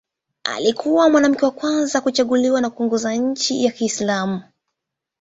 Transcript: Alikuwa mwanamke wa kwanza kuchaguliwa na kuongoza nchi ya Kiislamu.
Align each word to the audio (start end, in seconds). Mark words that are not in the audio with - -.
Alikuwa 0.43 1.09
mwanamke 1.09 1.45
wa 1.45 1.51
kwanza 1.51 2.01
kuchaguliwa 2.01 2.61
na 2.61 2.69
kuongoza 2.69 3.13
nchi 3.13 3.65
ya 3.65 3.71
Kiislamu. 3.71 4.41